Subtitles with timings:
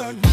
[0.00, 0.29] start